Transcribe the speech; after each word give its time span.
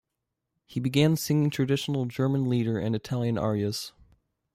He 0.65 0.79
began 0.79 1.15
singing 1.15 1.51
traditional 1.51 2.05
German 2.05 2.49
lieder 2.49 2.79
and 2.79 2.95
Italian 2.95 3.37
arias. 3.37 3.93